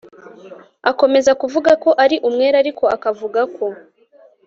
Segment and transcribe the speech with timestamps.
[0.91, 3.65] akomeza kuvuga ko ari umwere ariko akavuga ko